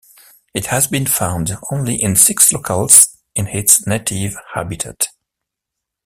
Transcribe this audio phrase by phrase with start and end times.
[0.55, 5.09] It has been found only in six locales in its native habitat.